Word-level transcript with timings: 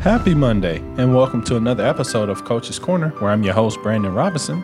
Happy 0.00 0.32
Monday, 0.32 0.76
and 0.96 1.12
welcome 1.12 1.42
to 1.42 1.56
another 1.56 1.84
episode 1.84 2.28
of 2.28 2.44
Coach's 2.44 2.78
Corner, 2.78 3.08
where 3.18 3.32
I'm 3.32 3.42
your 3.42 3.52
host, 3.52 3.82
Brandon 3.82 4.14
Robinson. 4.14 4.62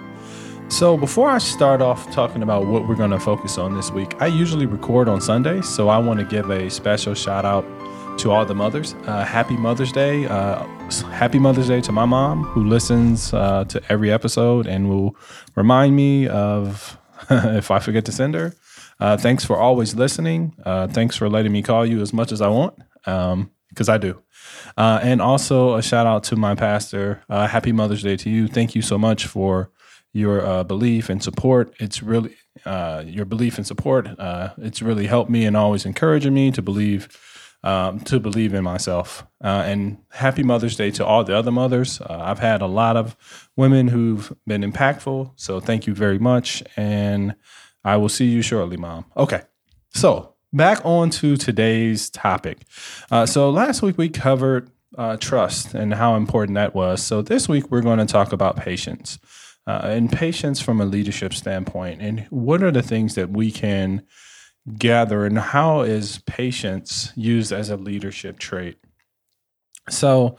So, 0.68 0.96
before 0.96 1.28
I 1.28 1.38
start 1.38 1.82
off 1.82 2.08
talking 2.12 2.40
about 2.40 2.66
what 2.66 2.86
we're 2.86 2.94
going 2.94 3.10
to 3.10 3.18
focus 3.18 3.58
on 3.58 3.74
this 3.74 3.90
week, 3.90 4.14
I 4.22 4.28
usually 4.28 4.64
record 4.64 5.08
on 5.08 5.20
Sundays, 5.20 5.68
so 5.68 5.88
I 5.88 5.98
want 5.98 6.20
to 6.20 6.24
give 6.24 6.50
a 6.50 6.70
special 6.70 7.14
shout 7.14 7.44
out 7.44 7.64
to 8.20 8.30
all 8.30 8.46
the 8.46 8.54
mothers. 8.54 8.94
Uh, 9.06 9.24
happy 9.24 9.56
Mother's 9.56 9.90
Day. 9.90 10.24
Uh, 10.26 10.64
happy 11.10 11.40
Mother's 11.40 11.66
Day 11.66 11.80
to 11.80 11.90
my 11.90 12.04
mom, 12.04 12.44
who 12.44 12.64
listens 12.64 13.34
uh, 13.34 13.64
to 13.64 13.82
every 13.88 14.12
episode 14.12 14.68
and 14.68 14.88
will 14.88 15.16
remind 15.56 15.96
me 15.96 16.28
of 16.28 16.96
if 17.30 17.72
I 17.72 17.80
forget 17.80 18.04
to 18.04 18.12
send 18.12 18.36
her. 18.36 18.54
Uh, 19.00 19.16
thanks 19.16 19.44
for 19.44 19.56
always 19.56 19.96
listening. 19.96 20.54
Uh, 20.64 20.86
thanks 20.86 21.16
for 21.16 21.28
letting 21.28 21.50
me 21.50 21.60
call 21.60 21.84
you 21.84 22.00
as 22.00 22.12
much 22.12 22.30
as 22.30 22.40
I 22.40 22.48
want, 22.48 22.78
because 23.74 23.88
I 23.88 23.98
do. 23.98 24.22
Uh, 24.76 25.00
and 25.02 25.20
also 25.20 25.74
a 25.74 25.82
shout 25.82 26.06
out 26.06 26.24
to 26.24 26.36
my 26.36 26.54
pastor. 26.54 27.22
Uh, 27.28 27.46
happy 27.46 27.72
Mother's 27.72 28.02
Day 28.02 28.16
to 28.16 28.30
you. 28.30 28.48
Thank 28.48 28.74
you 28.74 28.82
so 28.82 28.96
much 28.96 29.26
for 29.26 29.70
your 30.12 30.46
uh, 30.46 30.64
belief 30.64 31.10
and 31.10 31.22
support. 31.22 31.74
It's 31.80 32.02
really 32.02 32.36
uh, 32.64 33.02
your 33.04 33.24
belief 33.24 33.58
and 33.58 33.66
support. 33.66 34.08
Uh, 34.18 34.50
it's 34.58 34.80
really 34.80 35.06
helped 35.06 35.30
me 35.30 35.44
and 35.44 35.56
always 35.56 35.84
encouraging 35.84 36.34
me 36.34 36.50
to 36.52 36.62
believe. 36.62 37.08
Um, 37.64 38.00
to 38.00 38.20
believe 38.20 38.52
in 38.52 38.62
myself. 38.62 39.26
Uh, 39.42 39.62
and 39.64 39.96
happy 40.10 40.42
Mother's 40.42 40.76
Day 40.76 40.90
to 40.90 41.06
all 41.06 41.24
the 41.24 41.34
other 41.34 41.50
mothers. 41.50 41.98
I've 42.02 42.38
had 42.38 42.60
a 42.60 42.66
lot 42.66 42.98
of 42.98 43.16
women 43.56 43.88
who've 43.88 44.30
been 44.46 44.60
impactful. 44.60 45.32
So 45.36 45.60
thank 45.60 45.86
you 45.86 45.94
very 45.94 46.18
much. 46.18 46.62
And 46.76 47.34
I 47.82 47.96
will 47.96 48.10
see 48.10 48.26
you 48.26 48.42
shortly, 48.42 48.76
Mom. 48.76 49.06
Okay. 49.16 49.44
So 49.94 50.33
back 50.54 50.80
on 50.84 51.10
to 51.10 51.36
today's 51.36 52.08
topic. 52.08 52.58
Uh, 53.10 53.26
so 53.26 53.50
last 53.50 53.82
week 53.82 53.98
we 53.98 54.08
covered 54.08 54.70
uh, 54.96 55.16
trust 55.16 55.74
and 55.74 55.94
how 55.94 56.14
important 56.14 56.54
that 56.54 56.74
was. 56.74 57.02
So 57.02 57.22
this 57.22 57.48
week 57.48 57.70
we're 57.70 57.82
going 57.82 57.98
to 57.98 58.06
talk 58.06 58.32
about 58.32 58.56
patience 58.56 59.18
uh, 59.66 59.80
and 59.82 60.10
patience 60.10 60.60
from 60.60 60.80
a 60.80 60.84
leadership 60.84 61.34
standpoint. 61.34 62.00
And 62.00 62.26
what 62.30 62.62
are 62.62 62.70
the 62.70 62.82
things 62.82 63.16
that 63.16 63.30
we 63.30 63.50
can 63.50 64.06
gather 64.78 65.26
and 65.26 65.38
how 65.38 65.82
is 65.82 66.20
patience 66.20 67.12
used 67.16 67.52
as 67.52 67.68
a 67.68 67.76
leadership 67.76 68.38
trait? 68.38 68.78
So 69.90 70.36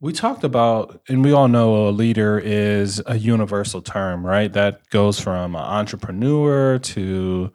we 0.00 0.12
talked 0.12 0.44
about, 0.44 1.00
and 1.08 1.24
we 1.24 1.32
all 1.32 1.48
know 1.48 1.88
a 1.88 1.90
leader 1.90 2.38
is 2.38 3.02
a 3.06 3.16
universal 3.16 3.82
term, 3.82 4.24
right? 4.24 4.52
That 4.52 4.88
goes 4.90 5.18
from 5.18 5.56
an 5.56 5.62
entrepreneur 5.62 6.78
to 6.78 7.52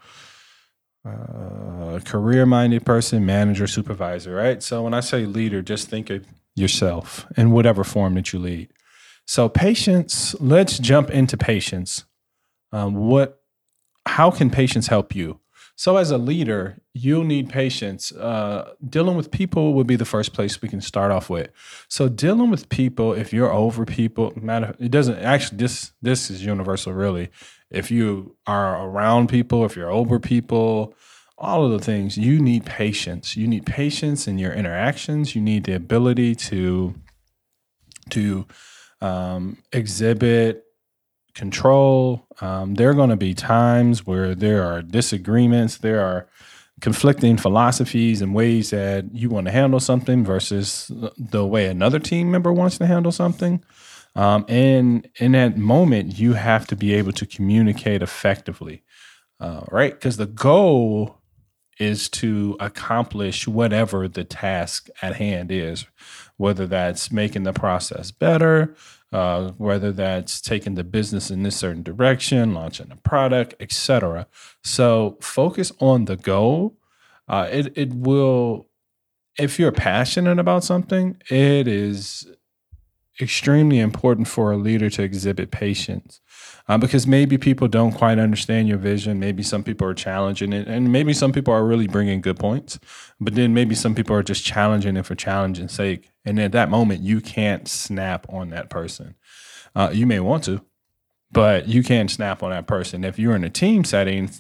uh, 1.08 2.00
career 2.06 2.46
minded 2.46 2.86
person, 2.86 3.26
manager, 3.26 3.68
supervisor, 3.68 4.36
right? 4.36 4.62
So 4.62 4.84
when 4.84 4.94
I 4.94 5.00
say 5.00 5.26
leader, 5.26 5.62
just 5.62 5.90
think 5.90 6.10
of 6.10 6.26
yourself 6.56 7.26
in 7.36 7.52
whatever 7.52 7.84
form 7.84 8.16
that 8.16 8.34
you 8.34 8.40
lead. 8.40 8.70
So 9.26 9.50
patience, 9.50 10.36
let's 10.40 10.80
jump 10.80 11.10
into 11.10 11.38
patience. 11.38 12.06
Um, 12.72 12.96
what, 12.96 13.42
how 14.06 14.32
can 14.32 14.50
patience 14.50 14.88
help 14.88 15.16
you? 15.16 15.40
So 15.76 15.98
as 15.98 16.10
a 16.10 16.18
leader, 16.18 16.80
you'll 16.94 17.24
need 17.24 17.50
patience. 17.50 18.12
Uh, 18.12 18.74
dealing 18.90 19.16
with 19.16 19.30
people 19.30 19.76
would 19.76 19.86
be 19.86 19.96
the 19.96 20.06
first 20.06 20.34
place 20.34 20.60
we 20.60 20.70
can 20.70 20.82
start 20.82 21.12
off 21.12 21.30
with. 21.30 21.52
So 21.88 22.10
dealing 22.10 22.50
with 22.50 22.68
people, 22.70 23.14
if 23.14 23.32
you're 23.32 23.54
over 23.54 23.86
people, 23.86 24.34
matter 24.36 24.76
it 24.80 24.90
doesn't 24.90 25.20
actually. 25.20 25.60
This 25.60 25.92
this 26.02 26.32
is 26.32 26.44
universal, 26.44 26.94
really 26.94 27.30
if 27.70 27.92
you 27.92 28.36
are 28.46 28.88
around 28.88 29.28
people, 29.30 29.66
if 29.66 29.76
you're 29.76 29.92
over 29.92 30.20
people, 30.20 30.94
all 31.38 31.66
of 31.66 31.72
the 31.72 31.84
things, 31.84 32.18
you 32.18 32.40
need 32.40 32.66
patience. 32.66 33.38
You 33.38 33.48
need 33.48 33.66
patience 33.66 34.28
in 34.28 34.40
your 34.40 34.54
interactions. 34.54 35.36
You 35.36 35.42
need 35.42 35.66
the 35.66 35.74
ability 35.74 36.36
to 36.36 36.96
to 38.10 38.48
um, 39.02 39.58
exhibit 39.72 40.64
control. 41.36 42.26
Um, 42.42 42.76
there 42.76 42.90
are 42.90 42.96
going 42.96 43.12
to 43.12 43.18
be 43.18 43.34
times 43.34 44.08
where 44.08 44.34
there 44.34 44.64
are 44.64 44.82
disagreements. 44.82 45.78
There 45.78 46.02
are 46.02 46.28
conflicting 46.82 47.38
philosophies 47.38 48.22
and 48.22 48.34
ways 48.34 48.72
that 48.72 49.14
you 49.14 49.30
want 49.30 49.46
to 49.46 49.52
handle 49.52 49.80
something 49.80 50.24
versus 50.24 50.92
the 51.18 51.46
way 51.46 51.68
another 51.68 52.00
team 52.00 52.32
member 52.32 52.52
wants 52.52 52.78
to 52.80 52.88
handle 52.88 53.12
something. 53.12 53.64
Um, 54.16 54.46
and 54.48 55.08
in 55.20 55.34
that 55.34 55.58
moment, 55.58 56.18
you 56.18 56.34
have 56.34 56.66
to 56.68 56.76
be 56.76 56.94
able 56.94 57.12
to 57.14 57.26
communicate 57.26 58.02
effectively, 58.02 58.84
uh, 59.40 59.62
right? 59.70 59.94
Because 59.94 60.18
the 60.18 60.26
goal 60.26 61.18
is 61.80 62.10
to 62.10 62.58
accomplish 62.60 63.48
whatever 63.48 64.08
the 64.08 64.24
task 64.24 64.90
at 65.02 65.16
hand 65.16 65.52
is, 65.52 65.86
whether 66.38 66.66
that's 66.66 67.12
making 67.12 67.44
the 67.44 67.54
process 67.54 68.12
better, 68.12 68.76
uh, 69.12 69.52
whether 69.52 69.92
that's 69.92 70.42
taking 70.42 70.76
the 70.76 70.84
business 70.84 71.30
in 71.32 71.44
this 71.44 71.56
certain 71.56 71.84
direction, 71.84 72.54
launching 72.54 72.92
a 72.92 72.96
product, 72.98 73.54
etc. 73.60 74.28
So 74.64 75.18
focus 75.22 75.72
on 75.80 76.06
the 76.06 76.18
goal. 76.18 76.78
Uh, 77.28 77.48
it 77.52 77.78
it 77.78 77.94
will, 77.94 78.68
if 79.38 79.60
you're 79.60 79.72
passionate 79.72 80.40
about 80.40 80.64
something, 80.64 81.22
it 81.30 81.68
is 81.68 82.28
extremely 83.20 83.80
important 83.80 84.28
for 84.28 84.52
a 84.52 84.58
leader 84.58 84.90
to 84.90 85.04
exhibit 85.04 85.52
patience 85.52 86.22
uh, 86.68 86.78
because 86.78 87.08
maybe 87.08 87.38
people 87.38 87.68
don't 87.68 87.94
quite 87.94 88.20
understand 88.20 88.68
your 88.68 88.78
vision. 88.78 89.20
Maybe 89.20 89.42
some 89.44 89.64
people 89.64 89.88
are 89.88 89.94
challenging 89.94 90.54
it, 90.54 90.68
and 90.68 90.92
maybe 90.92 91.14
some 91.14 91.32
people 91.32 91.54
are 91.54 91.66
really 91.66 91.88
bringing 91.88 92.22
good 92.22 92.38
points, 92.38 92.80
but 93.20 93.36
then 93.36 93.54
maybe 93.54 93.76
some 93.76 93.96
people 93.96 94.16
are 94.16 94.24
just 94.24 94.44
challenging 94.44 94.98
it 94.98 95.06
for 95.06 95.16
challenging 95.16 95.68
sake. 95.68 96.12
And 96.26 96.40
at 96.40 96.52
that 96.52 96.70
moment, 96.70 97.02
you 97.02 97.22
can't 97.22 97.68
snap 97.68 98.26
on 98.30 98.50
that 98.50 98.70
person. 98.70 99.16
Uh, 99.76 99.90
you 99.94 100.06
may 100.06 100.20
want 100.20 100.44
to, 100.46 100.62
but 101.32 101.68
you 101.68 101.84
can't 101.84 102.12
snap 102.12 102.44
on 102.44 102.52
that 102.52 102.68
person. 102.68 103.04
If 103.04 103.18
you're 103.18 103.36
in 103.36 103.44
a 103.44 103.50
team 103.50 103.84
setting, 103.84 104.32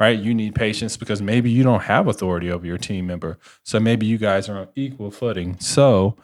right, 0.00 0.18
you 0.18 0.34
need 0.34 0.54
patience 0.54 0.96
because 0.96 1.20
maybe 1.20 1.50
you 1.50 1.62
don't 1.62 1.82
have 1.82 2.08
authority 2.08 2.50
over 2.50 2.66
your 2.66 2.78
team 2.78 3.06
member. 3.06 3.38
So 3.62 3.78
maybe 3.78 4.06
you 4.06 4.18
guys 4.18 4.48
are 4.48 4.58
on 4.58 4.68
equal 4.74 5.10
footing. 5.10 5.58
So, 5.58 6.16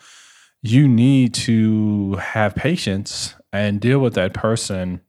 you 0.62 0.87
need 0.87 1.32
to 1.32 2.15
have 2.16 2.54
patience 2.54 3.34
and 3.53 3.81
deal 3.81 3.98
with 3.98 4.15
that 4.15 4.34
person 4.34 5.00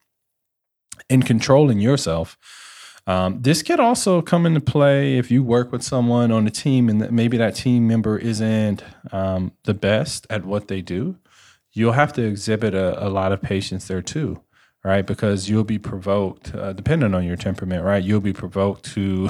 in 1.09 1.23
controlling 1.23 1.79
yourself. 1.79 2.37
Um, 3.07 3.41
this 3.41 3.63
could 3.63 3.79
also 3.79 4.21
come 4.21 4.45
into 4.45 4.61
play 4.61 5.17
if 5.17 5.31
you 5.31 5.43
work 5.43 5.71
with 5.71 5.83
someone 5.83 6.31
on 6.31 6.47
a 6.47 6.51
team 6.51 6.87
and 6.87 7.11
maybe 7.11 7.35
that 7.37 7.55
team 7.55 7.87
member 7.87 8.17
isn't 8.17 8.83
um, 9.11 9.51
the 9.63 9.73
best 9.73 10.27
at 10.29 10.45
what 10.45 10.67
they 10.67 10.81
do. 10.81 11.17
You'll 11.73 11.93
have 11.93 12.13
to 12.13 12.23
exhibit 12.23 12.73
a, 12.73 13.07
a, 13.07 13.09
lot 13.09 13.31
of 13.31 13.41
patience 13.41 13.87
there 13.87 14.01
too, 14.01 14.41
right? 14.83 15.05
Because 15.05 15.49
you'll 15.49 15.63
be 15.63 15.79
provoked, 15.79 16.53
uh, 16.53 16.73
depending 16.73 17.13
on 17.13 17.25
your 17.25 17.37
temperament, 17.37 17.83
right? 17.83 18.03
You'll 18.03 18.19
be 18.21 18.33
provoked 18.33 18.85
to 18.93 19.29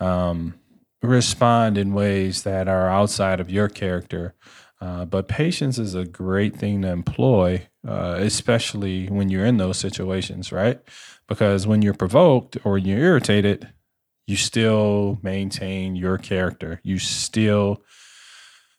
um, 0.00 0.54
respond 1.02 1.76
in 1.76 1.92
ways 1.92 2.44
that 2.44 2.66
are 2.66 2.88
outside 2.88 3.40
of 3.40 3.50
your 3.50 3.68
character 3.68 4.34
uh, 4.80 5.04
but 5.04 5.28
patience 5.28 5.78
is 5.78 5.94
a 5.94 6.06
great 6.06 6.56
thing 6.56 6.82
to 6.82 6.88
employ, 6.88 7.66
uh, 7.86 8.16
especially 8.18 9.08
when 9.08 9.28
you're 9.28 9.44
in 9.44 9.58
those 9.58 9.76
situations, 9.76 10.52
right? 10.52 10.80
Because 11.28 11.66
when 11.66 11.82
you're 11.82 11.94
provoked 11.94 12.56
or 12.64 12.78
you're 12.78 12.98
irritated, 12.98 13.68
you 14.26 14.36
still 14.36 15.18
maintain 15.22 15.96
your 15.96 16.16
character. 16.16 16.80
You 16.82 16.98
still 16.98 17.82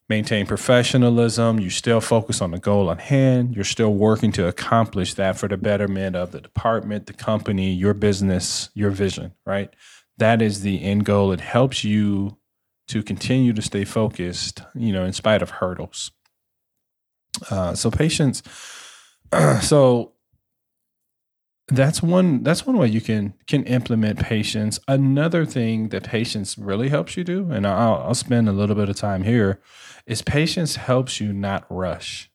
maintain 0.10 0.46
professionalism. 0.46 1.60
You 1.60 1.70
still 1.70 2.02
focus 2.02 2.42
on 2.42 2.52
the 2.52 2.60
goal 2.60 2.90
at 2.92 3.00
hand. 3.00 3.56
You're 3.56 3.64
still 3.64 3.94
working 3.94 4.32
to 4.34 4.48
accomplish 4.48 5.14
that 5.14 5.38
for 5.38 5.48
the 5.48 5.58
betterment 5.58 6.16
of 6.16 6.32
the 6.32 6.42
department, 6.42 7.06
the 7.06 7.14
company, 7.14 7.72
your 7.72 7.94
business, 7.94 8.70
your 8.74 8.92
vision, 8.92 9.34
right? 9.46 9.74
That 10.18 10.42
is 10.42 10.62
the 10.62 10.84
end 10.84 11.06
goal. 11.06 11.32
It 11.32 11.42
helps 11.42 11.84
you 11.84 12.38
to 12.92 13.02
continue 13.02 13.54
to 13.54 13.62
stay 13.62 13.86
focused, 13.86 14.62
you 14.76 14.92
know, 14.92 15.06
in 15.06 15.14
spite 15.14 15.42
of 15.42 15.50
hurdles. 15.50 16.12
Uh, 17.50 17.74
so 17.74 17.90
patience. 17.90 18.44
so 19.62 20.14
that's 21.70 22.04
one 22.04 22.44
that's 22.44 22.66
one 22.66 22.78
way 22.78 22.88
you 22.88 23.00
can 23.00 23.34
can 23.48 23.64
implement 23.64 24.20
patience. 24.20 24.78
Another 24.88 25.46
thing 25.46 25.90
that 25.90 26.04
patience 26.04 26.58
really 26.58 26.90
helps 26.90 27.16
you 27.16 27.24
do, 27.24 27.50
and 27.50 27.66
I'll, 27.66 27.96
I'll 27.96 28.14
spend 28.14 28.50
a 28.50 28.54
little 28.54 28.76
bit 28.76 28.90
of 28.90 28.98
time 28.98 29.24
here, 29.24 29.62
is 30.06 30.22
patience 30.22 30.76
helps 30.76 31.22
you 31.22 31.32
not 31.32 31.66
rush. 31.70 32.30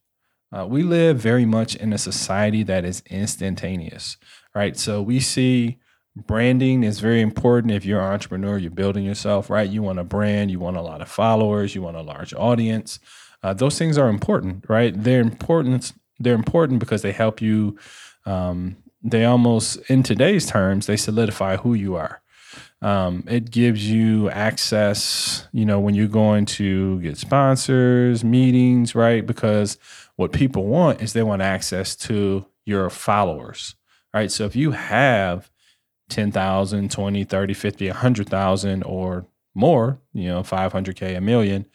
Uh, 0.56 0.66
we 0.66 0.82
live 0.82 1.18
very 1.18 1.44
much 1.44 1.74
in 1.74 1.92
a 1.92 1.98
society 1.98 2.62
that 2.62 2.84
is 2.84 3.02
instantaneous, 3.10 4.16
right? 4.54 4.76
So 4.76 5.02
we 5.02 5.20
see 5.20 5.78
branding 6.16 6.82
is 6.82 7.00
very 7.00 7.20
important 7.20 7.72
if 7.72 7.84
you're 7.84 8.00
an 8.00 8.12
entrepreneur 8.12 8.56
you're 8.58 8.70
building 8.70 9.04
yourself 9.04 9.50
right 9.50 9.70
you 9.70 9.82
want 9.82 9.98
a 9.98 10.04
brand 10.04 10.50
you 10.50 10.58
want 10.58 10.76
a 10.76 10.82
lot 10.82 11.00
of 11.02 11.08
followers 11.08 11.74
you 11.74 11.82
want 11.82 11.96
a 11.96 12.02
large 12.02 12.32
audience 12.34 12.98
uh, 13.42 13.52
those 13.54 13.78
things 13.78 13.98
are 13.98 14.08
important 14.08 14.64
right 14.68 15.02
they're 15.02 15.20
important 15.20 15.92
they're 16.18 16.34
important 16.34 16.80
because 16.80 17.02
they 17.02 17.12
help 17.12 17.42
you 17.42 17.76
um, 18.24 18.76
they 19.02 19.24
almost 19.24 19.76
in 19.90 20.02
today's 20.02 20.46
terms 20.46 20.86
they 20.86 20.96
solidify 20.96 21.56
who 21.56 21.74
you 21.74 21.96
are 21.96 22.22
Um, 22.82 23.24
it 23.26 23.50
gives 23.50 23.88
you 23.90 24.28
access, 24.30 25.48
you 25.52 25.64
know, 25.64 25.80
when 25.80 25.94
you're 25.94 26.08
going 26.08 26.44
to 26.60 27.00
get 27.00 27.16
sponsors, 27.16 28.22
meetings, 28.22 28.94
right? 28.94 29.26
Because 29.26 29.78
what 30.16 30.32
people 30.32 30.66
want 30.66 31.00
is 31.02 31.12
they 31.12 31.22
want 31.22 31.42
access 31.42 31.96
to 31.96 32.44
your 32.66 32.90
followers, 32.90 33.74
right? 34.14 34.30
So 34.30 34.44
if 34.44 34.54
you 34.56 34.72
have 34.72 35.50
10,000, 36.08 36.90
20, 36.90 37.24
30, 37.24 37.54
50, 37.54 37.88
100,000 37.88 38.82
or 38.84 39.26
more, 39.54 39.98
you 40.12 40.28
know, 40.28 40.42
500K, 40.42 41.16
a 41.16 41.20
million, 41.20 41.66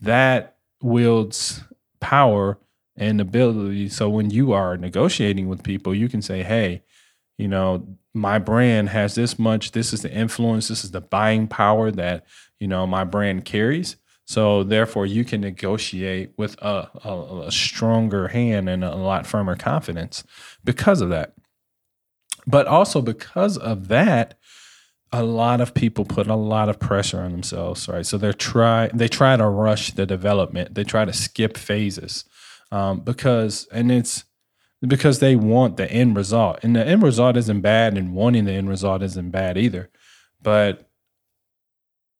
that 0.00 0.56
wields 0.80 1.62
power 2.00 2.58
and 2.96 3.20
ability. 3.20 3.88
So 3.88 4.08
when 4.08 4.30
you 4.30 4.52
are 4.52 4.76
negotiating 4.76 5.48
with 5.48 5.62
people, 5.62 5.94
you 5.94 6.08
can 6.08 6.22
say, 6.22 6.42
hey, 6.42 6.82
you 7.36 7.48
know, 7.48 7.86
my 8.14 8.38
brand 8.38 8.88
has 8.90 9.14
this 9.14 9.38
much, 9.38 9.72
this 9.72 9.92
is 9.92 10.02
the 10.02 10.12
influence, 10.12 10.68
this 10.68 10.84
is 10.84 10.90
the 10.90 11.00
buying 11.00 11.46
power 11.46 11.90
that, 11.92 12.26
you 12.58 12.66
know, 12.66 12.86
my 12.86 13.04
brand 13.04 13.44
carries. 13.44 13.96
So 14.26 14.62
therefore 14.62 15.06
you 15.06 15.24
can 15.24 15.40
negotiate 15.40 16.32
with 16.36 16.60
a, 16.60 16.90
a, 17.04 17.46
a 17.46 17.52
stronger 17.52 18.28
hand 18.28 18.68
and 18.68 18.84
a 18.84 18.94
lot 18.94 19.26
firmer 19.26 19.56
confidence 19.56 20.24
because 20.64 21.00
of 21.00 21.08
that. 21.10 21.32
But 22.48 22.66
also 22.66 23.02
because 23.02 23.58
of 23.58 23.88
that, 23.88 24.38
a 25.12 25.22
lot 25.22 25.60
of 25.60 25.74
people 25.74 26.06
put 26.06 26.26
a 26.26 26.34
lot 26.34 26.70
of 26.70 26.80
pressure 26.80 27.20
on 27.20 27.30
themselves, 27.32 27.86
right? 27.88 28.06
So 28.06 28.16
they 28.16 28.32
try 28.32 28.88
they 28.88 29.08
try 29.08 29.36
to 29.36 29.46
rush 29.46 29.92
the 29.92 30.06
development. 30.06 30.74
They 30.74 30.84
try 30.84 31.04
to 31.04 31.12
skip 31.12 31.58
phases 31.58 32.24
um, 32.72 33.00
because, 33.00 33.68
and 33.70 33.92
it's 33.92 34.24
because 34.86 35.18
they 35.18 35.36
want 35.36 35.76
the 35.76 35.90
end 35.92 36.16
result, 36.16 36.60
and 36.62 36.74
the 36.74 36.86
end 36.86 37.02
result 37.02 37.36
isn't 37.36 37.60
bad, 37.60 37.98
and 37.98 38.14
wanting 38.14 38.46
the 38.46 38.52
end 38.52 38.68
result 38.68 39.02
isn't 39.02 39.30
bad 39.30 39.58
either. 39.58 39.90
But 40.40 40.88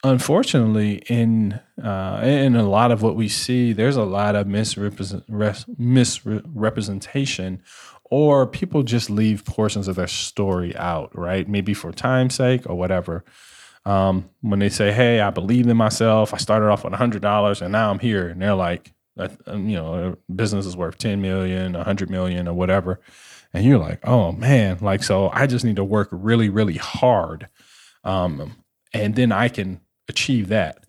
unfortunately, 0.05 1.03
in 1.09 1.61
uh, 1.83 2.21
in 2.23 2.57
a 2.57 2.69
lot 2.69 2.91
of 2.91 3.03
what 3.03 3.17
we 3.17 3.29
see, 3.29 3.73
there's 3.73 3.97
a 3.97 4.05
lot 4.05 4.35
of 4.35 4.47
misrepresent, 4.47 5.25
misrepresentation 5.79 7.63
or 8.11 8.47
people 8.47 8.83
just 8.83 9.11
leave 9.11 9.45
portions 9.45 9.89
of 9.89 9.97
their 9.97 10.07
story 10.07 10.75
out, 10.77 11.17
right? 11.17 11.49
Maybe 11.49 11.75
for 11.75 11.93
time's 11.93 12.35
sake 12.35 12.69
or 12.69 12.77
whatever. 12.77 13.25
Um, 13.85 14.29
when 14.41 14.59
they 14.59 14.69
say, 14.69 14.93
"Hey, 14.93 15.21
I 15.21 15.31
believe 15.31 15.67
in 15.67 15.77
myself. 15.77 16.35
I 16.35 16.37
started 16.39 16.69
off 16.69 16.85
with 16.85 16.93
hundred 16.95 17.23
dollars, 17.23 17.63
and 17.63 17.73
now 17.73 17.91
I'm 17.91 17.99
here," 18.01 18.29
and 18.29 18.43
they're 18.43 18.55
like, 18.55 18.93
um, 19.47 19.69
"You 19.69 19.77
know, 19.77 20.17
business 20.35 20.67
is 20.67 20.77
worth 20.77 20.99
ten 20.99 21.23
million, 21.23 21.75
a 21.75 21.85
hundred 21.85 22.11
million, 22.11 22.49
or 22.49 22.55
whatever," 22.55 23.01
and 23.55 23.65
you're 23.65 23.79
like, 23.79 24.07
"Oh 24.07 24.33
man, 24.33 24.79
like 24.81 25.03
so, 25.03 25.31
I 25.33 25.47
just 25.47 25.65
need 25.65 25.77
to 25.77 25.85
work 25.85 26.09
really, 26.13 26.49
really 26.51 26.77
hard, 26.77 27.49
um, 28.05 28.57
and 28.93 29.15
then 29.15 29.33
I 29.33 29.49
can 29.49 29.81
achieve 30.09 30.49
that." 30.49 30.85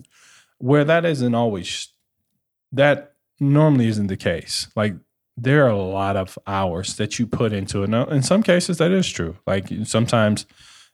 Where 0.57 0.83
that 0.83 1.06
isn't 1.06 1.36
always 1.36 1.89
that 2.71 3.13
normally 3.39 3.88
isn't 3.88 4.07
the 4.07 4.18
case. 4.18 4.68
Like 4.75 4.95
there 5.44 5.66
are 5.66 5.70
a 5.70 5.78
lot 5.78 6.16
of 6.16 6.38
hours 6.48 6.96
that 6.98 7.20
you 7.20 7.28
put 7.28 7.54
into 7.54 7.84
it. 7.84 7.90
Now, 7.90 8.06
in 8.06 8.24
some 8.24 8.44
cases, 8.44 8.78
that 8.78 8.92
is 8.92 9.08
true. 9.08 9.38
Like 9.48 9.70
sometimes 9.84 10.46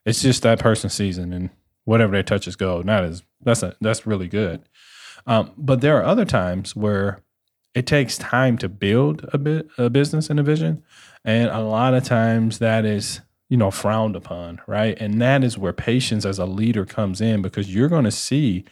it's 0.05 0.21
just 0.21 0.43
that 0.43 0.59
person's 0.59 0.93
season 0.93 1.33
and 1.33 1.49
whatever 1.85 2.13
they 2.13 2.23
touches 2.23 2.55
gold. 2.55 2.85
That 2.85 3.03
is 3.03 3.23
that's 3.41 3.63
a, 3.63 3.75
that's 3.81 4.05
really 4.05 4.27
good. 4.27 4.61
Um, 5.27 5.51
but 5.57 5.81
there 5.81 5.97
are 5.97 6.03
other 6.03 6.25
times 6.25 6.75
where 6.75 7.21
it 7.73 7.87
takes 7.87 8.17
time 8.17 8.57
to 8.59 8.69
build 8.69 9.27
a 9.33 9.37
bit 9.37 9.67
a 9.77 9.89
business 9.89 10.29
and 10.29 10.39
a 10.39 10.43
vision, 10.43 10.83
and 11.23 11.49
a 11.49 11.61
lot 11.61 11.93
of 11.93 12.03
times 12.03 12.59
that 12.59 12.85
is 12.85 13.21
you 13.49 13.57
know 13.57 13.71
frowned 13.71 14.15
upon, 14.15 14.61
right? 14.67 14.97
And 14.99 15.21
that 15.21 15.43
is 15.43 15.57
where 15.57 15.73
patience 15.73 16.25
as 16.25 16.39
a 16.39 16.45
leader 16.45 16.85
comes 16.85 17.21
in 17.21 17.41
because 17.41 17.73
you're 17.73 17.89
going 17.89 18.05
to 18.05 18.11
see 18.11 18.65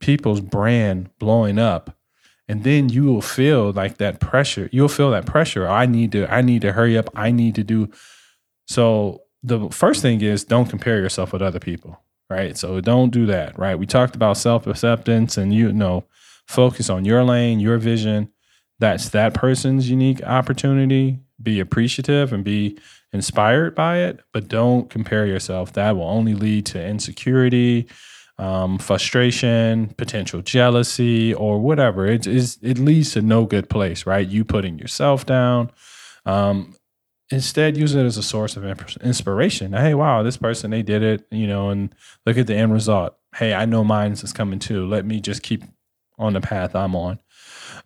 people's 0.00 0.40
brand 0.40 1.10
blowing 1.18 1.58
up 1.58 1.96
and 2.48 2.64
then 2.64 2.88
you 2.88 3.04
will 3.04 3.22
feel 3.22 3.72
like 3.72 3.98
that 3.98 4.20
pressure. 4.20 4.68
You'll 4.72 4.88
feel 4.88 5.10
that 5.12 5.26
pressure. 5.26 5.66
I 5.68 5.86
need 5.86 6.12
to 6.12 6.32
i 6.32 6.42
need 6.42 6.62
to 6.62 6.72
hurry 6.72 6.98
up. 6.98 7.08
I 7.14 7.30
need 7.30 7.54
to 7.56 7.64
do 7.64 7.90
so 8.66 9.22
the 9.42 9.68
first 9.70 10.02
thing 10.02 10.20
is 10.20 10.44
don't 10.44 10.68
compare 10.70 10.98
yourself 11.00 11.32
with 11.32 11.42
other 11.42 11.60
people 11.60 12.00
right? 12.30 12.56
So 12.56 12.80
don't 12.80 13.10
do 13.10 13.26
that 13.26 13.58
right? 13.58 13.78
We 13.78 13.86
talked 13.86 14.16
about 14.16 14.38
self-acceptance 14.38 15.36
and 15.36 15.54
you 15.54 15.72
know 15.72 16.04
focus 16.46 16.90
on 16.90 17.04
your 17.04 17.24
lane 17.24 17.60
your 17.60 17.78
vision. 17.78 18.30
That's 18.78 19.10
that 19.10 19.34
person's 19.34 19.88
unique 19.88 20.22
opportunity. 20.24 21.20
Be 21.40 21.60
appreciative 21.60 22.32
and 22.32 22.42
be 22.42 22.78
inspired 23.12 23.74
by 23.74 23.98
it 23.98 24.20
but 24.32 24.48
don't 24.48 24.90
compare 24.90 25.26
yourself. 25.26 25.72
That 25.74 25.96
will 25.96 26.08
only 26.08 26.34
lead 26.34 26.66
to 26.66 26.84
insecurity 26.84 27.88
um, 28.42 28.76
frustration, 28.76 29.94
potential 29.96 30.42
jealousy, 30.42 31.32
or 31.32 31.60
whatever. 31.60 32.06
It 32.06 32.26
is 32.26 32.58
it 32.60 32.76
leads 32.76 33.12
to 33.12 33.22
no 33.22 33.46
good 33.46 33.70
place, 33.70 34.04
right? 34.04 34.26
You 34.26 34.44
putting 34.44 34.80
yourself 34.80 35.24
down. 35.24 35.70
Um, 36.26 36.74
instead, 37.30 37.76
use 37.76 37.94
it 37.94 38.04
as 38.04 38.16
a 38.16 38.22
source 38.22 38.56
of 38.56 38.64
inspiration. 39.00 39.72
Hey, 39.74 39.94
wow, 39.94 40.24
this 40.24 40.36
person 40.36 40.72
they 40.72 40.82
did 40.82 41.04
it, 41.04 41.24
you 41.30 41.46
know, 41.46 41.70
and 41.70 41.94
look 42.26 42.36
at 42.36 42.48
the 42.48 42.56
end 42.56 42.72
result. 42.72 43.16
Hey, 43.36 43.54
I 43.54 43.64
know 43.64 43.84
mine 43.84 44.10
is 44.10 44.32
coming 44.32 44.58
too. 44.58 44.88
Let 44.88 45.06
me 45.06 45.20
just 45.20 45.44
keep 45.44 45.62
on 46.18 46.32
the 46.32 46.40
path 46.40 46.74
I'm 46.74 46.96
on. 46.96 47.20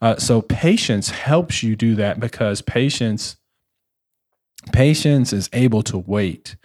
Uh, 0.01 0.17
so 0.17 0.41
patience 0.41 1.11
helps 1.11 1.63
you 1.63 1.77
do 1.77 1.95
that 1.97 2.19
because 2.19 2.63
patience 2.63 3.37
patience 4.73 5.35
is 5.35 5.51
able 5.53 5.83
to 5.83 5.99
wait 5.99 6.57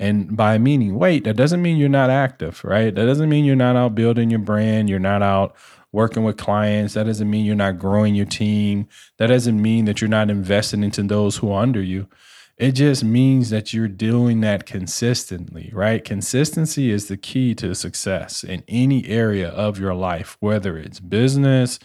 and 0.00 0.36
by 0.36 0.58
meaning 0.58 0.98
wait, 0.98 1.22
that 1.24 1.36
doesn't 1.36 1.62
mean 1.62 1.76
you're 1.76 1.88
not 1.88 2.10
active, 2.10 2.64
right? 2.64 2.92
That 2.92 3.06
doesn't 3.06 3.28
mean 3.28 3.44
you're 3.44 3.54
not 3.54 3.76
out 3.76 3.94
building 3.94 4.30
your 4.30 4.40
brand, 4.40 4.88
you're 4.90 4.98
not 4.98 5.22
out 5.22 5.54
working 5.92 6.24
with 6.24 6.36
clients. 6.36 6.94
That 6.94 7.04
doesn't 7.04 7.30
mean 7.30 7.44
you're 7.44 7.54
not 7.54 7.78
growing 7.78 8.14
your 8.14 8.26
team. 8.26 8.88
That 9.18 9.28
doesn't 9.28 9.60
mean 9.60 9.84
that 9.84 10.00
you're 10.00 10.08
not 10.08 10.30
investing 10.30 10.82
into 10.82 11.02
those 11.02 11.36
who 11.36 11.52
are 11.52 11.62
under 11.62 11.82
you. 11.82 12.08
It 12.56 12.72
just 12.72 13.02
means 13.02 13.50
that 13.50 13.72
you're 13.72 13.88
doing 13.88 14.40
that 14.42 14.66
consistently, 14.66 15.70
right? 15.72 16.04
Consistency 16.04 16.90
is 16.90 17.08
the 17.08 17.16
key 17.16 17.54
to 17.54 17.74
success 17.74 18.44
in 18.44 18.62
any 18.68 19.06
area 19.06 19.48
of 19.48 19.78
your 19.78 19.94
life, 19.94 20.36
whether 20.40 20.76
it's 20.76 21.00
business, 21.00 21.78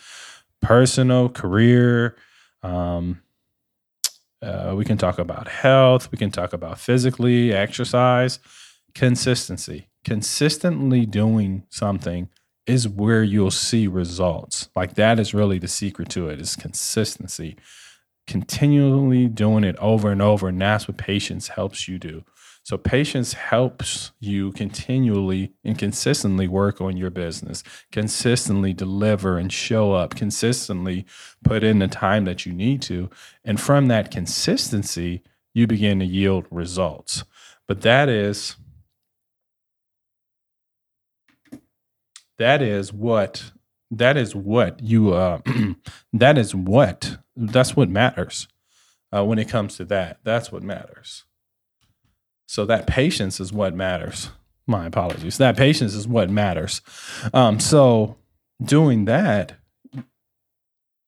personal, 0.62 1.30
career, 1.30 2.18
um, 2.62 3.22
uh, 4.46 4.76
we 4.76 4.86
can 4.86 4.98
talk 4.98 5.18
about 5.18 5.48
health. 5.48 6.12
We 6.12 6.18
can 6.18 6.32
talk 6.32 6.54
about 6.54 6.80
physically, 6.80 7.52
exercise, 7.52 8.40
consistency. 8.94 9.88
Consistently 10.04 11.06
doing 11.06 11.64
something 11.70 12.30
is 12.68 12.88
where 12.88 13.24
you'll 13.24 13.52
see 13.52 13.88
results. 13.88 14.70
Like 14.76 14.96
that 14.96 15.20
is 15.20 15.34
really 15.34 15.58
the 15.60 15.68
secret 15.68 16.10
to 16.10 16.30
it 16.30 16.40
is 16.40 16.56
consistency. 16.56 17.58
Continually 18.28 19.28
doing 19.28 19.64
it 19.64 19.76
over 19.78 20.12
and 20.12 20.22
over. 20.22 20.48
And 20.50 20.62
that's 20.62 20.88
what 20.88 20.98
patience 20.98 21.50
helps 21.50 21.88
you 21.88 21.98
do. 22.00 22.24
So 22.66 22.80
patience 22.80 23.34
helps 23.34 24.12
you 24.20 24.52
continually 24.54 25.54
and 25.64 25.78
consistently 25.78 26.48
work 26.48 26.82
on 26.82 26.98
your 26.98 27.12
business, 27.12 27.64
consistently 27.92 28.74
deliver 28.74 29.38
and 29.38 29.54
show 29.54 29.94
up, 29.94 30.16
consistently 30.16 31.06
put 31.44 31.64
in 31.64 31.78
the 31.78 31.88
time 31.88 32.26
that 32.26 32.48
you 32.48 32.54
need 32.54 32.82
to. 32.84 33.12
And 33.44 33.62
from 33.62 33.88
that 33.90 34.10
consistency, 34.10 35.22
you 35.54 35.68
begin 35.68 36.00
to 36.00 36.06
yield 36.06 36.48
results. 36.50 37.24
But 37.68 37.82
that 37.82 38.10
is 38.10 38.56
that 42.40 42.64
is 42.64 42.92
what 42.92 43.52
that 43.92 44.18
is 44.18 44.36
what 44.36 44.82
you 44.82 45.14
uh 45.14 45.40
that 46.14 46.40
is 46.40 46.56
what 46.56 47.20
that's 47.36 47.76
what 47.76 47.90
matters 47.90 48.48
uh, 49.16 49.24
when 49.24 49.38
it 49.38 49.48
comes 49.48 49.78
to 49.78 49.86
that 49.86 50.18
that's 50.24 50.52
what 50.52 50.64
matters 50.64 51.26
so 52.46 52.66
that 52.66 52.88
patience 52.88 53.40
is 53.40 53.52
what 53.52 53.76
matters. 53.76 54.30
My 54.68 54.86
apologies. 54.86 55.38
That 55.38 55.58
patience 55.58 55.94
is 55.94 56.08
what 56.08 56.30
matters. 56.30 56.82
Um, 57.34 57.60
so 57.60 58.16
doing 58.64 59.06
that 59.06 59.54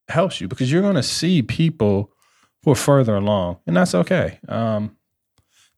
helps 0.08 0.40
you 0.40 0.48
because 0.48 0.72
you're 0.72 0.82
going 0.82 0.96
to 0.96 1.04
see 1.04 1.42
people 1.42 2.12
who 2.64 2.72
are 2.72 2.76
further 2.76 3.16
along, 3.16 3.58
and 3.66 3.76
that's 3.76 3.96
okay. 3.96 4.40
Um, 4.48 4.98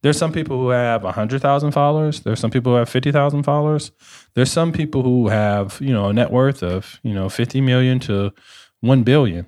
there's 0.01 0.17
some 0.17 0.31
people 0.31 0.57
who 0.57 0.69
have 0.69 1.03
100,000 1.03 1.71
followers. 1.71 2.21
There's 2.21 2.39
some 2.39 2.51
people 2.51 2.71
who 2.71 2.77
have 2.77 2.89
50,000 2.89 3.43
followers. 3.43 3.91
There's 4.33 4.51
some 4.51 4.71
people 4.71 5.03
who 5.03 5.27
have, 5.27 5.77
you 5.81 5.93
know, 5.93 6.07
a 6.07 6.13
net 6.13 6.31
worth 6.31 6.63
of, 6.63 6.99
you 7.03 7.13
know, 7.13 7.27
50 7.27 7.59
million 7.61 7.99
to 8.01 8.31
1 8.79 9.03
billion. 9.03 9.47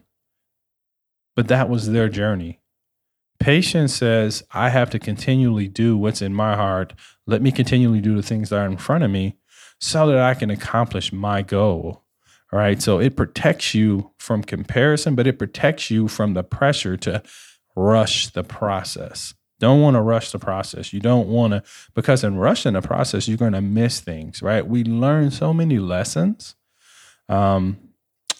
But 1.36 1.48
that 1.48 1.70
was 1.70 1.92
their 1.92 2.10
journey. 2.10 2.61
Patience 3.42 3.96
says, 3.96 4.44
I 4.52 4.70
have 4.70 4.92
to 4.92 5.00
continually 5.00 5.68
do 5.68 5.98
what's 5.98 6.22
in 6.22 6.32
my 6.32 6.56
heart. 6.56 6.94
Let 7.26 7.42
me 7.42 7.52
continually 7.52 8.00
do 8.00 8.16
the 8.16 8.22
things 8.22 8.50
that 8.50 8.60
are 8.60 8.68
in 8.68 8.78
front 8.78 9.04
of 9.04 9.10
me 9.10 9.36
so 9.80 10.06
that 10.08 10.20
I 10.20 10.36
can 10.36 10.52
accomplish 10.52 11.12
my 11.12 11.42
goal. 11.42 12.04
All 12.54 12.60
right. 12.60 12.80
So 12.80 13.00
it 13.00 13.16
protects 13.16 13.74
you 13.74 14.12
from 14.20 14.44
comparison, 14.44 15.16
but 15.16 15.26
it 15.26 15.40
protects 15.40 15.90
you 15.90 16.08
from 16.08 16.36
the 16.36 16.44
pressure 16.44 16.96
to 16.98 17.24
rush 17.76 18.28
the 18.28 18.44
process, 18.44 19.34
Don't 19.60 19.82
want 19.82 19.96
to 19.96 20.02
rush 20.02 20.32
the 20.32 20.40
process. 20.40 20.94
You 20.94 21.00
don't 21.00 21.28
want 21.28 21.54
to, 21.54 21.64
because 21.96 22.24
in 22.24 22.36
rushing 22.38 22.74
the 22.74 22.82
process, 22.82 23.28
you're 23.28 23.38
going 23.38 23.54
to 23.54 23.62
miss 23.62 24.02
things, 24.02 24.44
right? 24.44 24.68
We 24.68 24.84
learn 24.84 25.32
so 25.32 25.52
many 25.52 25.80
lessons. 25.80 26.56
Um, 27.28 27.91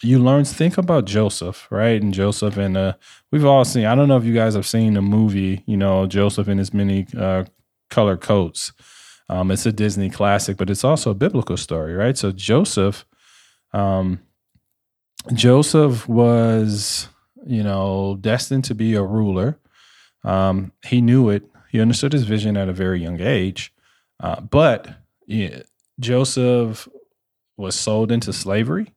you 0.02 0.20
learn, 0.20 0.44
to 0.44 0.54
think 0.54 0.78
about 0.78 1.06
Joseph, 1.06 1.68
right? 1.70 2.02
And 2.02 2.14
Joseph, 2.14 2.58
and 2.58 2.76
uh, 2.76 2.94
we've 3.32 3.46
all 3.46 3.66
seen, 3.66 3.86
I 3.86 3.96
don't 3.96 4.08
know 4.08 4.18
if 4.18 4.24
you 4.26 4.34
guys 4.34 4.56
have 4.56 4.68
seen 4.68 4.94
the 4.94 5.02
movie, 5.02 5.64
you 5.66 5.78
know, 5.78 6.08
Joseph 6.08 6.48
in 6.48 6.58
his 6.58 6.74
many 6.74 7.08
uh, 7.18 7.46
color 7.90 8.18
coats. 8.18 8.74
Um, 9.30 9.52
it's 9.52 9.66
a 9.66 9.72
Disney 9.72 10.10
classic, 10.10 10.58
but 10.58 10.70
it's 10.70 10.84
also 10.84 11.12
a 11.12 11.16
biblical 11.16 11.58
story, 11.58 11.94
right? 11.94 12.18
So 12.18 12.32
Joseph, 12.32 13.06
um, 13.74 14.20
Joseph 15.34 16.08
was, 16.08 17.08
you 17.46 17.64
know, 17.64 18.18
destined 18.20 18.66
to 18.66 18.76
be 18.76 18.96
a 18.96 19.04
ruler. 19.04 19.58
Um, 20.24 20.72
he 20.86 21.02
knew 21.02 21.30
it. 21.30 21.44
He 21.70 21.80
understood 21.80 22.14
his 22.14 22.24
vision 22.24 22.58
at 22.58 22.70
a 22.70 22.74
very 22.74 23.02
young 23.02 23.22
age. 23.22 23.74
Uh, 24.20 24.42
but 24.42 24.90
yeah, 25.26 25.62
Joseph 26.00 26.88
was 27.56 27.76
sold 27.76 28.12
into 28.12 28.34
slavery. 28.34 28.94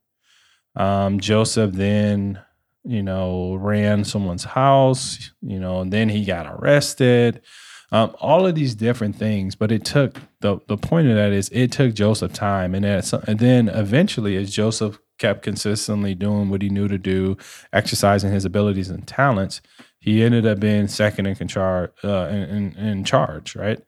Um, 0.76 1.20
Joseph 1.20 1.72
then, 1.72 2.40
you 2.84 3.02
know, 3.02 3.54
ran 3.54 4.04
someone's 4.04 4.44
house, 4.44 5.30
you 5.40 5.58
know, 5.58 5.80
and 5.80 5.92
then 5.92 6.08
he 6.08 6.24
got 6.24 6.46
arrested. 6.46 7.42
Um, 7.92 8.14
all 8.20 8.46
of 8.46 8.54
these 8.54 8.74
different 8.74 9.14
things, 9.16 9.54
but 9.54 9.70
it 9.70 9.84
took 9.84 10.18
the 10.40 10.58
the 10.66 10.76
point 10.76 11.06
of 11.08 11.14
that 11.14 11.32
is 11.32 11.48
it 11.52 11.70
took 11.70 11.94
Joseph 11.94 12.32
time, 12.32 12.74
and, 12.74 12.84
and 12.84 13.38
then 13.38 13.68
eventually, 13.68 14.36
as 14.36 14.50
Joseph 14.50 14.98
kept 15.18 15.42
consistently 15.42 16.14
doing 16.14 16.48
what 16.48 16.62
he 16.62 16.68
knew 16.68 16.88
to 16.88 16.98
do, 16.98 17.36
exercising 17.72 18.32
his 18.32 18.44
abilities 18.44 18.90
and 18.90 19.06
talents, 19.06 19.60
he 20.00 20.22
ended 20.22 20.46
up 20.46 20.60
being 20.60 20.88
second 20.88 21.26
in 21.26 21.48
charge, 21.48 21.90
uh, 22.02 22.26
in, 22.30 22.42
in, 22.42 22.76
in, 22.76 23.04
charge, 23.04 23.54
right? 23.56 23.80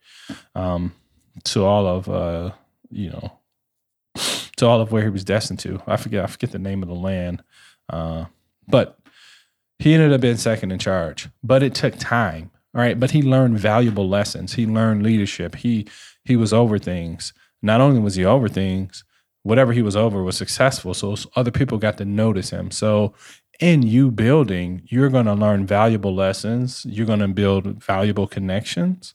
Um, 0.54 0.94
to 1.44 1.64
all 1.64 1.86
of, 1.86 2.08
uh, 2.08 2.52
you 2.90 3.10
know, 3.10 3.32
to 4.56 4.66
all 4.66 4.80
of 4.80 4.92
where 4.92 5.02
he 5.02 5.10
was 5.10 5.24
destined 5.24 5.58
to. 5.60 5.82
I 5.86 5.96
forget, 5.96 6.24
I 6.24 6.26
forget 6.26 6.52
the 6.52 6.58
name 6.58 6.82
of 6.82 6.88
the 6.88 6.94
land, 6.94 7.42
uh, 7.90 8.26
but 8.68 8.98
he 9.78 9.94
ended 9.94 10.12
up 10.12 10.20
being 10.20 10.36
second 10.36 10.72
in 10.72 10.78
charge. 10.78 11.28
But 11.42 11.62
it 11.62 11.74
took 11.74 11.96
time, 11.98 12.50
All 12.74 12.80
right, 12.80 12.98
But 12.98 13.10
he 13.10 13.22
learned 13.22 13.58
valuable 13.58 14.08
lessons. 14.08 14.54
He 14.54 14.66
learned 14.66 15.02
leadership. 15.02 15.56
He 15.56 15.86
he 16.24 16.36
was 16.36 16.52
over 16.52 16.78
things. 16.78 17.32
Not 17.62 17.80
only 17.80 18.00
was 18.00 18.16
he 18.16 18.24
over 18.24 18.48
things, 18.48 19.04
whatever 19.42 19.72
he 19.72 19.82
was 19.82 19.96
over 19.96 20.22
was 20.22 20.36
successful. 20.36 20.92
So 20.92 21.16
other 21.36 21.50
people 21.50 21.78
got 21.78 21.98
to 21.98 22.04
notice 22.04 22.50
him. 22.50 22.70
So 22.70 23.14
in 23.60 23.82
you 23.82 24.10
building, 24.10 24.82
you're 24.86 25.08
going 25.08 25.26
to 25.26 25.34
learn 25.34 25.66
valuable 25.66 26.14
lessons. 26.14 26.84
You're 26.88 27.06
going 27.06 27.20
to 27.20 27.28
build 27.28 27.82
valuable 27.82 28.26
connections. 28.26 29.14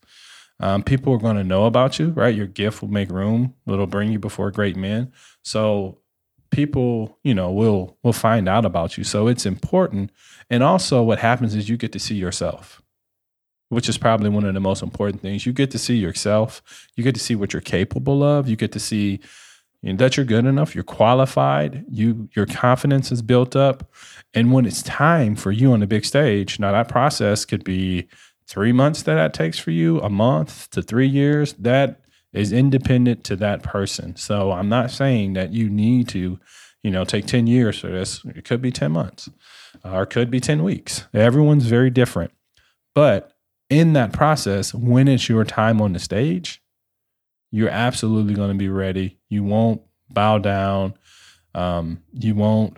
Um, 0.61 0.83
people 0.83 1.13
are 1.13 1.17
going 1.17 1.37
to 1.37 1.43
know 1.43 1.65
about 1.65 1.99
you, 1.99 2.09
right? 2.09 2.33
Your 2.33 2.47
gift 2.47 2.81
will 2.81 2.91
make 2.91 3.09
room. 3.09 3.55
It'll 3.67 3.87
bring 3.87 4.11
you 4.11 4.19
before 4.19 4.51
great 4.51 4.77
men. 4.77 5.11
So 5.43 5.97
people, 6.51 7.17
you 7.23 7.33
know, 7.33 7.51
will 7.51 7.97
will 8.03 8.13
find 8.13 8.47
out 8.47 8.63
about 8.63 8.97
you. 8.97 9.03
So 9.03 9.27
it's 9.27 9.45
important. 9.45 10.11
And 10.49 10.61
also, 10.63 11.01
what 11.01 11.19
happens 11.19 11.55
is 11.55 11.67
you 11.67 11.77
get 11.77 11.91
to 11.93 11.99
see 11.99 12.15
yourself, 12.15 12.81
which 13.69 13.89
is 13.89 13.97
probably 13.97 14.29
one 14.29 14.45
of 14.45 14.53
the 14.53 14.59
most 14.59 14.83
important 14.83 15.21
things. 15.21 15.45
You 15.45 15.53
get 15.53 15.71
to 15.71 15.79
see 15.79 15.95
yourself. 15.95 16.61
You 16.95 17.03
get 17.03 17.15
to 17.15 17.21
see 17.21 17.35
what 17.35 17.53
you're 17.53 17.61
capable 17.61 18.23
of. 18.23 18.47
You 18.47 18.55
get 18.55 18.71
to 18.73 18.79
see 18.79 19.19
that 19.83 20.15
you're 20.15 20.25
good 20.25 20.45
enough, 20.45 20.75
you're 20.75 20.83
qualified, 20.83 21.83
you 21.89 22.29
your 22.35 22.45
confidence 22.45 23.11
is 23.11 23.23
built 23.23 23.55
up. 23.55 23.91
And 24.33 24.51
when 24.51 24.65
it's 24.65 24.83
time 24.83 25.35
for 25.35 25.51
you 25.51 25.73
on 25.73 25.79
the 25.79 25.87
big 25.87 26.05
stage, 26.05 26.59
now 26.59 26.71
that 26.71 26.87
process 26.87 27.45
could 27.45 27.63
be 27.63 28.07
three 28.47 28.71
months 28.71 29.03
that 29.03 29.15
that 29.15 29.33
takes 29.33 29.59
for 29.59 29.71
you, 29.71 29.99
a 30.01 30.09
month 30.09 30.69
to 30.71 30.81
three 30.81 31.07
years. 31.07 31.53
That 31.53 32.01
is 32.33 32.51
independent 32.51 33.23
to 33.25 33.35
that 33.37 33.63
person. 33.63 34.15
So 34.15 34.51
I'm 34.51 34.69
not 34.69 34.91
saying 34.91 35.33
that 35.33 35.51
you 35.51 35.69
need 35.69 36.07
to, 36.09 36.39
you 36.83 36.91
know, 36.91 37.03
take 37.03 37.25
10 37.25 37.47
years 37.47 37.79
for 37.79 37.87
this. 37.87 38.23
It 38.25 38.45
could 38.45 38.61
be 38.61 38.71
10 38.71 38.91
months 38.91 39.29
or 39.83 40.03
it 40.03 40.09
could 40.09 40.31
be 40.31 40.39
10 40.39 40.63
weeks. 40.63 41.07
Everyone's 41.13 41.65
very 41.65 41.89
different. 41.89 42.31
But 42.93 43.33
in 43.69 43.93
that 43.93 44.13
process, 44.13 44.73
when 44.73 45.07
it's 45.07 45.29
your 45.29 45.43
time 45.43 45.81
on 45.81 45.93
the 45.93 45.99
stage, 45.99 46.61
you're 47.51 47.69
absolutely 47.69 48.33
going 48.33 48.51
to 48.51 48.57
be 48.57 48.69
ready. 48.69 49.19
You 49.29 49.43
won't 49.43 49.81
bow 50.09 50.37
down. 50.37 50.93
Um, 51.53 52.03
you 52.13 52.33
won't 52.35 52.77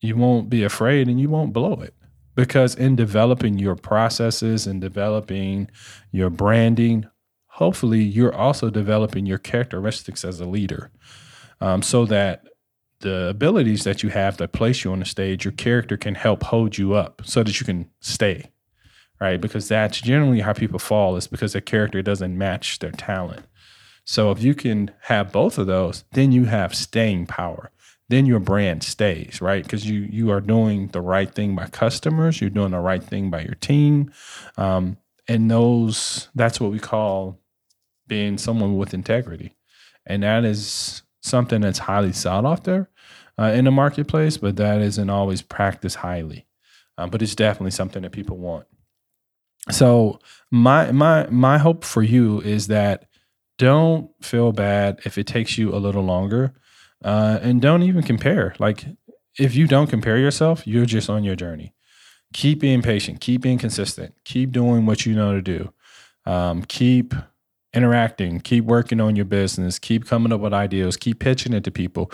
you 0.00 0.14
won't 0.16 0.50
be 0.50 0.62
afraid 0.62 1.08
and 1.08 1.18
you 1.18 1.30
won't 1.30 1.54
blow 1.54 1.80
it 1.80 1.94
because 2.34 2.74
in 2.74 2.96
developing 2.96 3.58
your 3.58 3.76
processes 3.76 4.66
and 4.66 4.80
developing 4.80 5.70
your 6.10 6.30
branding 6.30 7.06
hopefully 7.46 8.02
you're 8.02 8.34
also 8.34 8.70
developing 8.70 9.26
your 9.26 9.38
characteristics 9.38 10.24
as 10.24 10.40
a 10.40 10.46
leader 10.46 10.90
um, 11.60 11.82
so 11.82 12.04
that 12.04 12.44
the 13.00 13.28
abilities 13.28 13.84
that 13.84 14.02
you 14.02 14.08
have 14.08 14.36
that 14.36 14.52
place 14.52 14.84
you 14.84 14.92
on 14.92 15.00
the 15.00 15.04
stage 15.04 15.44
your 15.44 15.52
character 15.52 15.96
can 15.96 16.14
help 16.14 16.42
hold 16.44 16.78
you 16.78 16.94
up 16.94 17.22
so 17.24 17.42
that 17.42 17.60
you 17.60 17.66
can 17.66 17.88
stay 18.00 18.50
right 19.20 19.40
because 19.40 19.68
that's 19.68 20.00
generally 20.00 20.40
how 20.40 20.52
people 20.52 20.78
fall 20.78 21.16
is 21.16 21.26
because 21.26 21.52
their 21.52 21.60
character 21.62 22.02
doesn't 22.02 22.36
match 22.36 22.78
their 22.78 22.92
talent 22.92 23.46
so 24.04 24.30
if 24.30 24.42
you 24.42 24.54
can 24.54 24.90
have 25.02 25.32
both 25.32 25.58
of 25.58 25.66
those, 25.66 26.04
then 26.12 26.30
you 26.30 26.44
have 26.44 26.74
staying 26.74 27.26
power. 27.26 27.70
Then 28.08 28.26
your 28.26 28.40
brand 28.40 28.82
stays, 28.82 29.40
right? 29.40 29.62
Because 29.62 29.88
you 29.88 30.00
you 30.00 30.30
are 30.30 30.40
doing 30.40 30.88
the 30.88 31.00
right 31.00 31.32
thing 31.32 31.56
by 31.56 31.66
customers, 31.66 32.40
you're 32.40 32.50
doing 32.50 32.72
the 32.72 32.78
right 32.78 33.02
thing 33.02 33.30
by 33.30 33.40
your 33.42 33.54
team, 33.54 34.12
um, 34.56 34.98
and 35.26 35.50
those 35.50 36.28
that's 36.34 36.60
what 36.60 36.70
we 36.70 36.78
call 36.78 37.40
being 38.06 38.36
someone 38.36 38.76
with 38.76 38.92
integrity, 38.94 39.56
and 40.06 40.22
that 40.22 40.44
is 40.44 41.02
something 41.22 41.62
that's 41.62 41.78
highly 41.78 42.12
sought 42.12 42.44
after 42.44 42.90
uh, 43.38 43.52
in 43.54 43.64
the 43.64 43.70
marketplace, 43.70 44.36
but 44.36 44.56
that 44.56 44.80
isn't 44.80 45.10
always 45.10 45.42
practiced 45.42 45.96
highly. 45.96 46.46
Um, 46.96 47.10
but 47.10 47.22
it's 47.22 47.34
definitely 47.34 47.72
something 47.72 48.02
that 48.02 48.12
people 48.12 48.36
want. 48.36 48.66
So 49.70 50.20
my 50.50 50.92
my 50.92 51.26
my 51.28 51.58
hope 51.58 51.84
for 51.84 52.02
you 52.02 52.40
is 52.42 52.68
that 52.68 53.06
don't 53.58 54.10
feel 54.22 54.52
bad 54.52 55.00
if 55.04 55.16
it 55.16 55.26
takes 55.26 55.56
you 55.58 55.74
a 55.74 55.78
little 55.78 56.04
longer. 56.04 56.54
Uh, 57.04 57.38
and 57.42 57.60
don't 57.60 57.82
even 57.82 58.02
compare. 58.02 58.54
Like, 58.58 58.84
if 59.38 59.54
you 59.54 59.66
don't 59.66 59.88
compare 59.88 60.16
yourself, 60.16 60.66
you're 60.66 60.86
just 60.86 61.10
on 61.10 61.22
your 61.22 61.36
journey. 61.36 61.74
Keep 62.32 62.60
being 62.60 62.82
patient, 62.82 63.20
keep 63.20 63.42
being 63.42 63.58
consistent, 63.58 64.14
keep 64.24 64.50
doing 64.50 64.86
what 64.86 65.06
you 65.06 65.14
know 65.14 65.32
to 65.34 65.42
do. 65.42 65.72
Um, 66.26 66.64
keep 66.64 67.14
interacting, 67.74 68.40
keep 68.40 68.64
working 68.64 69.00
on 69.00 69.16
your 69.16 69.24
business, 69.24 69.78
keep 69.78 70.06
coming 70.06 70.32
up 70.32 70.40
with 70.40 70.54
ideas, 70.54 70.96
keep 70.96 71.18
pitching 71.18 71.52
it 71.52 71.64
to 71.64 71.70
people, 71.70 72.10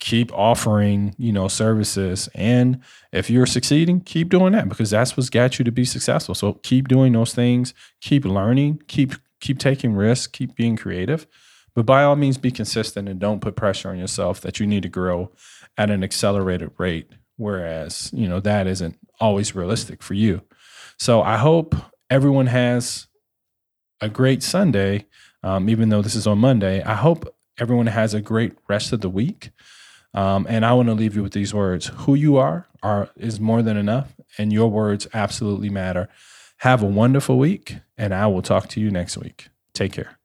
keep 0.00 0.32
offering, 0.32 1.14
you 1.16 1.32
know, 1.32 1.46
services. 1.48 2.28
And 2.34 2.80
if 3.12 3.30
you're 3.30 3.46
succeeding, 3.46 4.00
keep 4.00 4.30
doing 4.30 4.52
that 4.52 4.68
because 4.68 4.90
that's 4.90 5.16
what's 5.16 5.30
got 5.30 5.58
you 5.58 5.64
to 5.64 5.72
be 5.72 5.84
successful. 5.84 6.34
So 6.34 6.54
keep 6.54 6.88
doing 6.88 7.12
those 7.12 7.34
things, 7.34 7.72
keep 8.00 8.24
learning, 8.24 8.82
keep 8.88 9.14
keep 9.40 9.58
taking 9.58 9.94
risks, 9.94 10.26
keep 10.26 10.54
being 10.54 10.76
creative, 10.76 11.26
but 11.74 11.86
by 11.86 12.02
all 12.04 12.16
means 12.16 12.38
be 12.38 12.50
consistent 12.50 13.08
and 13.08 13.20
don't 13.20 13.40
put 13.40 13.56
pressure 13.56 13.90
on 13.90 13.98
yourself 13.98 14.40
that 14.40 14.60
you 14.60 14.66
need 14.66 14.82
to 14.82 14.88
grow 14.88 15.30
at 15.76 15.90
an 15.90 16.04
accelerated 16.04 16.70
rate 16.78 17.10
whereas, 17.36 18.10
you 18.12 18.28
know, 18.28 18.38
that 18.38 18.66
isn't 18.66 18.96
always 19.18 19.54
realistic 19.54 20.02
for 20.02 20.14
you. 20.14 20.42
So 20.98 21.22
I 21.22 21.38
hope 21.38 21.74
everyone 22.08 22.46
has 22.46 23.08
a 24.00 24.08
great 24.08 24.42
Sunday 24.42 25.06
um, 25.42 25.68
even 25.68 25.88
though 25.88 26.02
this 26.02 26.14
is 26.14 26.26
on 26.26 26.38
Monday. 26.38 26.82
I 26.82 26.94
hope 26.94 27.34
everyone 27.58 27.88
has 27.88 28.14
a 28.14 28.20
great 28.20 28.52
rest 28.68 28.92
of 28.92 29.00
the 29.00 29.10
week. 29.10 29.50
Um, 30.14 30.46
and 30.48 30.64
I 30.64 30.72
want 30.74 30.88
to 30.88 30.94
leave 30.94 31.16
you 31.16 31.22
with 31.22 31.32
these 31.32 31.54
words: 31.54 31.86
"Who 31.86 32.14
you 32.14 32.36
are 32.36 32.66
are 32.82 33.08
is 33.16 33.40
more 33.40 33.62
than 33.62 33.76
enough, 33.76 34.14
and 34.38 34.52
your 34.52 34.70
words 34.70 35.06
absolutely 35.14 35.70
matter." 35.70 36.08
Have 36.58 36.82
a 36.82 36.86
wonderful 36.86 37.38
week, 37.38 37.78
and 37.98 38.14
I 38.14 38.26
will 38.28 38.42
talk 38.42 38.68
to 38.68 38.80
you 38.80 38.90
next 38.90 39.16
week. 39.16 39.48
Take 39.74 39.92
care. 39.92 40.18